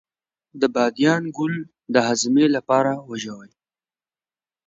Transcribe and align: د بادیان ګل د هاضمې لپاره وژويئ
د 0.59 0.61
بادیان 0.75 1.23
ګل 1.37 1.55
د 1.93 1.95
هاضمې 2.07 2.45
لپاره 2.55 2.91
وژويئ 3.09 3.51